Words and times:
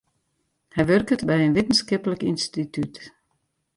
Hy 0.75 0.81
wurket 0.87 1.21
by 1.27 1.37
in 1.45 1.55
wittenskiplik 1.55 2.21
ynstitút. 2.29 2.95